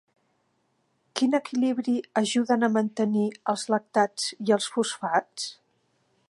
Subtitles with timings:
[1.19, 5.47] Quin equilibri ajuden a mantenir els lactats i els fosfats?